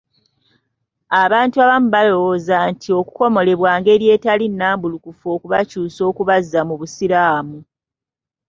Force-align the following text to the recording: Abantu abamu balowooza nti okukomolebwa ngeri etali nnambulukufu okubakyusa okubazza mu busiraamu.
Abantu 1.21 1.55
abamu 1.65 1.87
balowooza 1.95 2.57
nti 2.71 2.89
okukomolebwa 2.99 3.71
ngeri 3.79 4.05
etali 4.15 4.45
nnambulukufu 4.49 5.25
okubakyusa 5.35 6.01
okubazza 6.11 6.59
mu 6.67 6.75
busiraamu. 6.81 7.57